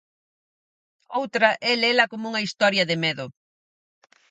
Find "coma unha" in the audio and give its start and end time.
2.11-2.45